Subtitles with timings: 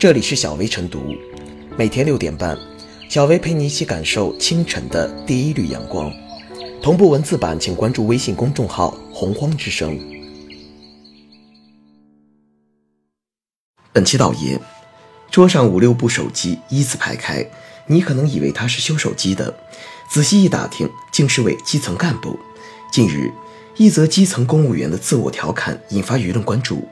[0.00, 1.14] 这里是小薇晨读，
[1.76, 2.58] 每天六点半，
[3.10, 6.10] 小薇陪你一起感受清晨的第一缕阳光。
[6.80, 10.00] 同步文字版，请关注微信公众号“洪荒之声”。
[13.92, 14.58] 本期导言：
[15.30, 17.46] 桌上五六部手机依次排开，
[17.86, 19.54] 你可能以为他是修手机的，
[20.08, 22.38] 仔细一打听，竟是位基层干部。
[22.90, 23.30] 近日，
[23.76, 26.88] 一则基层公务员的自我调侃引发舆论关注。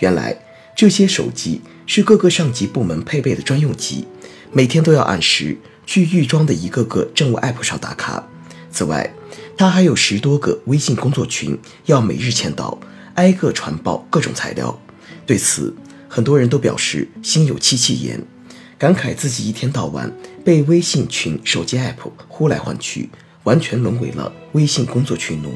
[0.00, 0.36] 原来，
[0.76, 1.62] 这些手机
[1.92, 4.06] 是各个上级部门配备的专用机，
[4.52, 8.24] 每天都要按时去预装的一个个政务 app 上打卡。
[8.70, 9.12] 此外，
[9.58, 12.78] 他还有十多个微信工作群要每日签到，
[13.16, 14.80] 挨个传报各种材料。
[15.26, 15.74] 对此，
[16.08, 18.24] 很多人都表示心有戚戚焉，
[18.78, 23.10] 感慨自己一天到晚被微信群、手机 app 呼来唤去，
[23.42, 25.52] 完全沦为了微信工作群奴。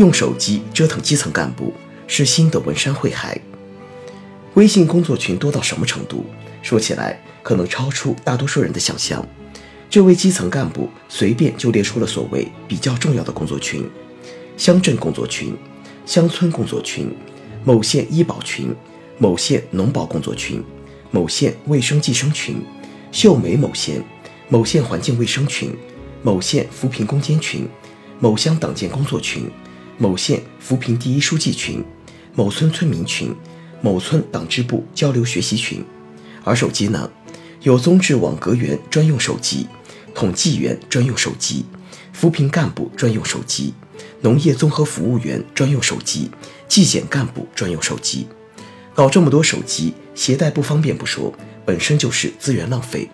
[0.00, 1.74] 用手机折腾基层干部
[2.06, 3.38] 是新的文山会海。
[4.54, 6.24] 微信工作群多到什么程度？
[6.62, 9.22] 说起来可能超出大多数人的想象。
[9.90, 13.86] 这位基层干部随便就列出了所谓比较重要的工作群：
[14.56, 15.54] 乡镇工作群、
[16.06, 17.14] 乡村工作群、
[17.62, 18.74] 某县医保群、
[19.18, 20.64] 某县农保工作群、
[21.10, 22.56] 某县卫生计生群、
[23.12, 24.02] 秀美某县、
[24.48, 25.76] 某县环境卫生群、
[26.22, 27.68] 某县扶贫攻坚群、
[28.18, 29.44] 某乡党建工作群。
[30.02, 31.84] 某县扶贫第一书记群、
[32.34, 33.36] 某村村民群、
[33.82, 35.84] 某村党支部交流学习群，
[36.42, 37.10] 而手机呢，
[37.60, 39.66] 有综治网格员专用手机、
[40.14, 41.66] 统计员专用手机、
[42.14, 43.74] 扶贫干部专用手机、
[44.22, 46.30] 农业综合服务员专用手机、
[46.66, 48.26] 纪检干部专用手机。
[48.94, 51.30] 搞这么多手机，携带不方便不说，
[51.66, 53.10] 本身就是资源浪费。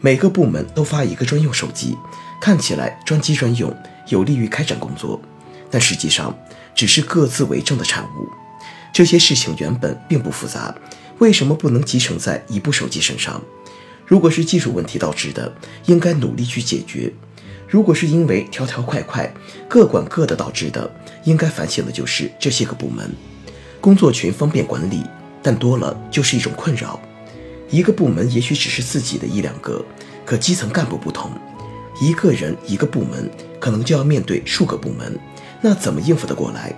[0.00, 1.98] 每个部门都发一个专用手机，
[2.40, 5.20] 看起来专机专用，有利于开展工作。
[5.70, 6.36] 但实际上
[6.74, 8.28] 只是各自为政的产物。
[8.92, 10.74] 这些事情原本并不复杂，
[11.18, 13.40] 为什么不能集成在一部手机身上？
[14.04, 15.52] 如果是技术问题导致的，
[15.86, 17.12] 应该努力去解决；
[17.68, 19.32] 如果是因为条条块块
[19.68, 23.08] 各管各的导致的，应该反省的就是这些个部门。
[23.80, 25.04] 工作群方便管理，
[25.40, 27.00] 但多了就是一种困扰。
[27.70, 29.84] 一个部门也许只是自己的一两个，
[30.26, 31.30] 可基层干部不同，
[32.00, 33.30] 一个人一个部门，
[33.60, 35.16] 可能就要面对数个部门。
[35.60, 36.74] 那怎么应付得过来？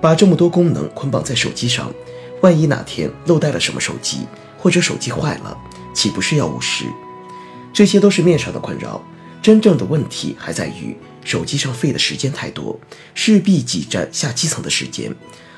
[0.00, 1.92] 把这么多功能捆绑在手机上，
[2.42, 4.26] 万一哪天漏带了什么手机，
[4.58, 5.56] 或者手机坏了，
[5.94, 6.84] 岂不是要五十？
[7.72, 9.02] 这些都是面上的困扰，
[9.42, 12.78] 真正的问题还在于手机上费的时间太多，
[13.14, 15.14] 势必挤占下基层的时间。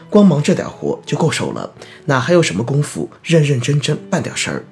[0.09, 1.75] 光忙这点活就够受了，
[2.07, 4.65] 哪还有什么功夫认认真真办点事儿？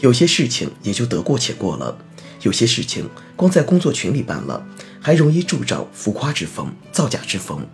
[0.00, 1.98] 有些事情也就得过且过了，
[2.42, 4.64] 有些事情光在工作群里办了。
[5.06, 7.64] 还容易助长浮夸之风、造假之风。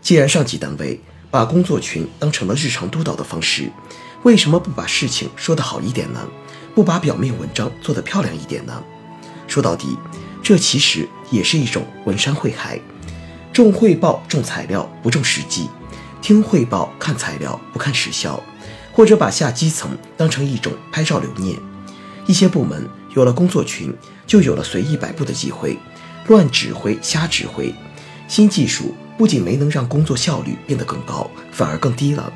[0.00, 0.98] 既然上级单位
[1.30, 3.70] 把工作群当成了日常督导的方式，
[4.22, 6.26] 为什么不把事情说得好一点呢？
[6.74, 8.82] 不把表面文章做得漂亮一点呢？
[9.46, 9.98] 说到底，
[10.42, 12.80] 这其实也是一种文山会海，
[13.52, 15.68] 重汇报重材料不重实际，
[16.22, 18.42] 听汇报看材料不看实效，
[18.94, 21.58] 或者把下基层当成一种拍照留念。
[22.26, 23.94] 一些部门有了工作群，
[24.26, 25.78] 就有了随意摆布的机会。
[26.28, 27.74] 乱指挥、瞎指挥，
[28.28, 32.32] 新技术不仅没能让工作效率变得更高，反而更低了。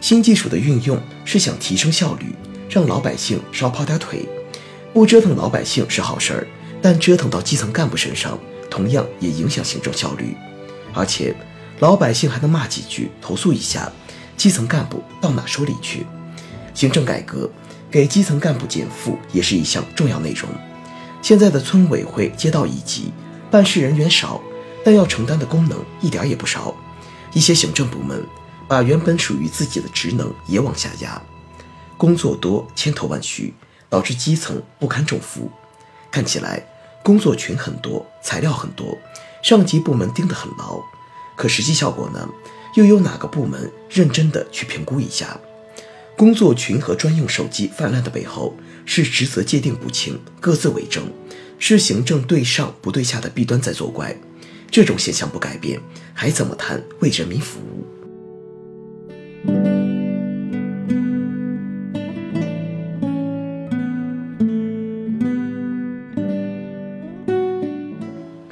[0.00, 2.34] 新技术的运用是想提升效率，
[2.68, 4.28] 让老百姓少跑点腿。
[4.92, 6.46] 不折腾老百姓是好事儿，
[6.80, 8.38] 但折腾到基层干部身上，
[8.70, 10.36] 同样也影响行政效率。
[10.92, 11.34] 而且，
[11.80, 13.90] 老百姓还能骂几句、投诉一下，
[14.36, 16.06] 基层干部到哪说理去？
[16.74, 17.50] 行政改革
[17.90, 20.48] 给基层干部减负也是一项重要内容。
[21.24, 23.10] 现在的村委会、街道一级
[23.50, 24.42] 办事人员少，
[24.84, 26.74] 但要承担的功能一点也不少。
[27.32, 28.22] 一些行政部门
[28.68, 31.22] 把原本属于自己的职能也往下压，
[31.96, 33.54] 工作多、千头万绪，
[33.88, 35.50] 导致基层不堪重负。
[36.10, 36.62] 看起来
[37.02, 38.98] 工作群很多，材料很多，
[39.42, 40.78] 上级部门盯得很牢，
[41.36, 42.28] 可实际效果呢？
[42.74, 45.40] 又有哪个部门认真的去评估一下？
[46.24, 48.56] 工作群和专用手机泛滥的背后，
[48.86, 51.04] 是职责界定不清、各自为政，
[51.58, 54.16] 是行政对上不对下的弊端在作怪。
[54.70, 55.78] 这种现象不改变，
[56.14, 57.84] 还怎么谈为人民服务？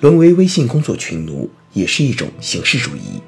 [0.00, 3.22] 沦为微信工作群奴，也是一种形式主义。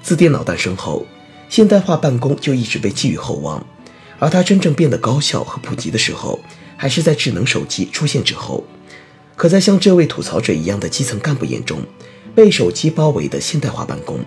[0.00, 1.04] 自电脑诞生后。
[1.48, 3.64] 现代化办公就一直被寄予厚望，
[4.18, 6.40] 而它真正变得高效和普及的时候，
[6.76, 8.64] 还是在智能手机出现之后。
[9.34, 11.80] 可在像这位吐槽者一样的基层干部眼中，
[12.34, 14.18] 被手机包围的现代化办公，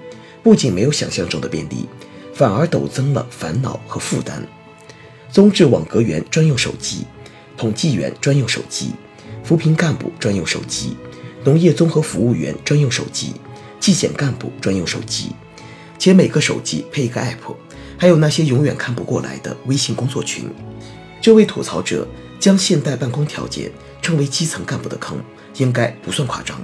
[0.42, 1.88] 不仅没有想象中的便利，
[2.34, 4.48] 反而陡增了烦恼和负担。
[5.30, 7.06] 综治网格员专用手机，
[7.56, 8.92] 统计员专用手机，
[9.44, 10.98] 扶贫干部专用手机，
[11.44, 13.34] 农业综合服务员专用手机，
[13.80, 15.32] 纪检干部专用手机，
[16.02, 17.56] 且每个手机配一个 app，
[17.96, 20.50] 还有那些永远看不过来的微信工作群。
[21.22, 22.08] 这位吐槽者
[22.40, 23.72] 将现代办公条件
[24.02, 25.20] 称为基层干部的坑，
[25.58, 26.60] 应该不算夸张。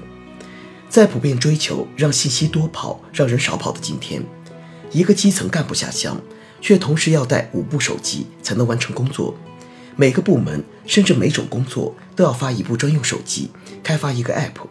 [0.89, 4.23] 在普遍追求让信息多跑、让人少跑的今天，
[4.89, 6.19] 一个基层干部下乡，
[6.59, 9.37] 却同时要带五部手机才能完成工作。
[9.95, 13.51] 每个部门甚至每种工作都要发一部专用手机，
[13.83, 14.65] 开发一个 app，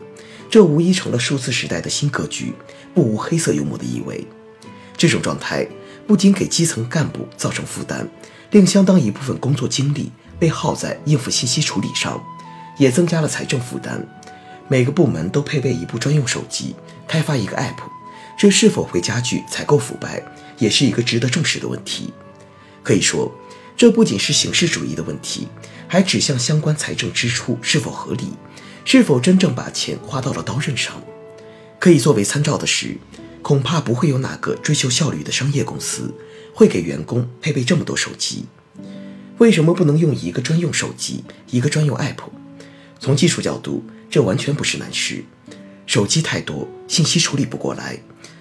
[0.51, 2.53] 这无疑成了数字时代的新格局，
[2.93, 4.27] 不无黑色幽默的意味。
[4.97, 5.67] 这种状态
[6.07, 8.09] 不仅给基层干部造成负担。
[8.53, 12.23] 令相当一部分工作精力被耗在应付信息处理上，
[12.79, 14.07] 也增加了财政负担。
[14.69, 16.75] 每个部门都配备一部专用手机，
[17.09, 17.77] 开发一个 App，
[18.39, 20.23] 这是否会加剧采购腐败，
[20.59, 22.15] 也是一个值得重视的问题。
[22.85, 23.31] 可以说，
[23.77, 25.49] 这不仅是形式主义的问题，
[25.89, 28.35] 还指向相关财政支出是否合理，
[28.85, 31.03] 是否真正把钱花到了刀刃上。
[31.81, 32.97] 可以作为参照的是，
[33.47, 36.13] 恐怕不会有哪个追求效率的商业公司。
[36.53, 38.47] 会给员工配备这么多手机，
[39.39, 42.17] 为什么不能用一个专用手机，一个专用 app？
[42.99, 45.23] 从技术角度，这完全不是难事。
[45.87, 48.01] 手机太多，信息处理不过来，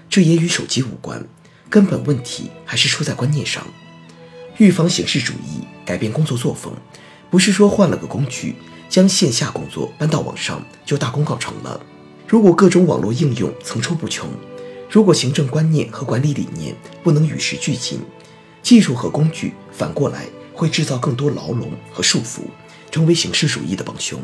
[0.09, 1.23] 这也与手机无关，
[1.69, 3.63] 根本问题还是出在观念上。
[4.57, 6.73] 预防形式主义，改变工作作风，
[7.29, 8.55] 不是说换了个工具，
[8.89, 11.79] 将线下工作搬到网上就大功告成了。
[12.27, 14.27] 如果各种网络应用层出不穷。
[14.95, 17.99] 如果行政观念和管理理念不能与时俱进，
[18.63, 22.43] 技术和工具反过来会制造更多牢笼和束缚，
[22.89, 24.17] 成为形式主义的帮凶。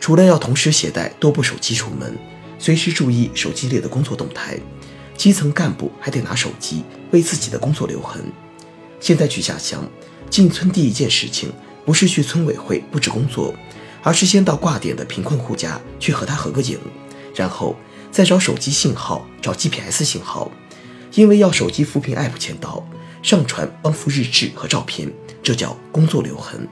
[0.00, 2.16] 除了要同时携带多部手机出门，
[2.58, 4.58] 随时注意手机里的工作动态，
[5.14, 8.32] 基层干部还得拿手机为自己的工作留痕。
[8.98, 9.86] 现在去下乡
[10.30, 11.52] 进村，第一件事情
[11.84, 13.54] 不是去村委会布置工作，
[14.02, 16.78] 而是先到挂点的贫困户家去和他合个影，
[17.34, 17.76] 然后。
[18.10, 20.50] 再找手机信号，找 GPS 信号，
[21.14, 22.84] 因为要手机扶贫 App 签到，
[23.22, 25.12] 上传帮扶日志和照片，
[25.42, 26.68] 这叫工作留痕。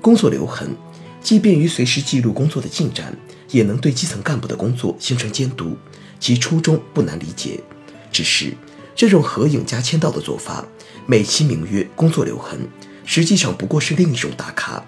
[0.00, 0.76] 工作留痕
[1.20, 3.16] 既便于随时记录工作的进展，
[3.50, 5.76] 也能对基层干部的工作形成监督，
[6.18, 7.60] 其初衷不难理解。
[8.10, 8.52] 只是
[8.96, 10.64] 这种合影加签到的做法，
[11.06, 12.68] 美其名曰工作留痕，
[13.04, 14.84] 实际上不过是另一种打卡。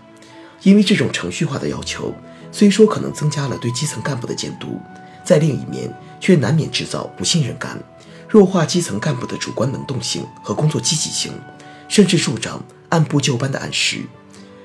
[0.62, 2.12] 因为这种程序化的要求，
[2.52, 4.80] 虽说可能增加了对基层干部的监督。
[5.24, 7.78] 在另一面，却难免制造不信任感，
[8.28, 11.32] 弱化基层干部的主观能动性和工作积极性，
[11.88, 14.02] 甚至助长按部就班的暗示。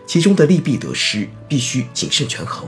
[0.07, 2.67] 其中的利弊得失必须谨慎权衡。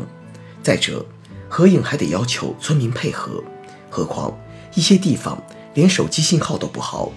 [0.64, 1.06] 再者，
[1.48, 3.44] 合影还得要求村民配合，
[3.90, 4.36] 何况
[4.74, 5.42] 一些地方
[5.74, 7.12] 连手机信号都不好，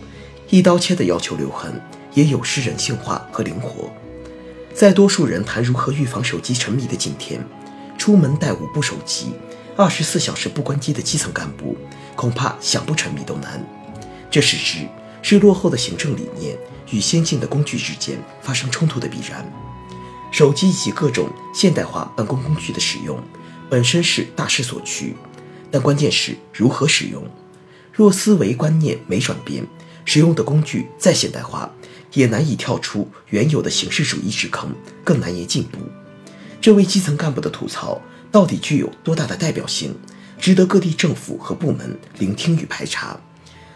[0.51, 1.81] 一刀切的要求留痕
[2.13, 3.91] 也有失人性化和灵活。
[4.75, 7.45] 在多数人谈如何预防手机沉迷的今天，
[7.99, 9.33] 出门带五部手机。
[9.81, 11.75] 二十四小时不关机的基层干部，
[12.15, 13.67] 恐怕想不沉迷都难。
[14.31, 14.87] 这事实
[15.23, 16.55] 是落后的行政理念
[16.91, 19.51] 与先进的工具之间发生冲突的必然。
[20.31, 23.19] 手机以及各种现代化办公工具的使用，
[23.71, 25.17] 本身是大势所趋，
[25.71, 27.27] 但关键是如何使用。
[27.91, 29.67] 若思维观念没转变，
[30.05, 31.73] 使用的工具再现代化，
[32.13, 35.79] 也难以跳出原有的形式主义之坑，更难言进步。
[36.61, 37.99] 这位基层干部的吐槽。
[38.31, 39.95] 到底具有多大的代表性，
[40.39, 43.19] 值得各地政府和部门聆听与排查。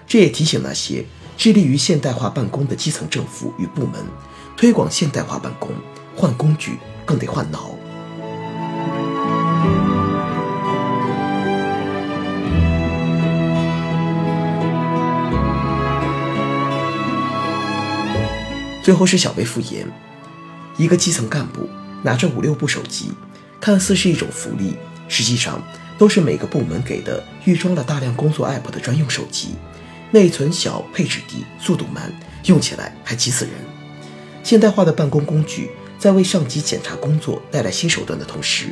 [0.06, 1.04] 这也提醒那些
[1.36, 4.04] 致力于现代化办公的基层政府与部门，
[4.56, 5.70] 推广现代化办公，
[6.14, 7.70] 换工具更得换脑。
[18.84, 19.90] 最后是小微复言，
[20.76, 21.68] 一个基层干部
[22.02, 23.12] 拿着五六部手机。
[23.64, 24.74] 看似是一种福利，
[25.08, 25.58] 实际上
[25.96, 29.54] 都是每个部门给的预装了大量工作 app 的专用手机，
[30.10, 32.12] 内存小，配置低，速度慢，
[32.44, 33.54] 用起来还急死人。
[34.42, 38.66] 现代化的办公工具在为上级检查工作带来新手段的同时，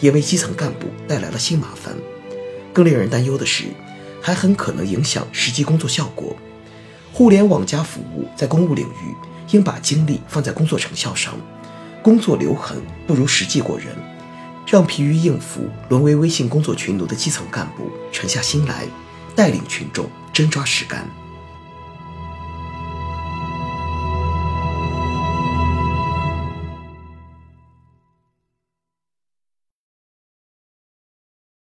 [0.00, 1.94] 也为基层干部带来了新麻烦。
[2.72, 3.66] 更令人担忧的是，
[4.20, 6.36] 还很可能影响实际工作效果。
[7.12, 9.14] 互联网加服务在公务领域
[9.52, 11.32] 应把精力放在工作成效上，
[12.02, 13.86] 工作留痕不如实际过人。
[14.72, 18.86] 让疲于应付、沦为微信工作群奴的基层干部沉下心来，
[19.36, 21.06] 带领群众真抓实干。